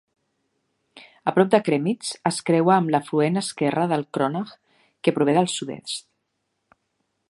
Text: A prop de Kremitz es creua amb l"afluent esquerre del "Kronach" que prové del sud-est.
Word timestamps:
A 1.31 1.33
prop 1.35 1.51
de 1.55 1.59
Kremitz 1.67 2.09
es 2.31 2.41
creua 2.49 2.75
amb 2.77 2.93
l"afluent 2.93 3.39
esquerre 3.45 3.87
del 3.95 4.09
"Kronach" 4.19 4.59
que 5.05 5.19
prové 5.19 5.41
del 5.41 5.55
sud-est. 5.59 6.11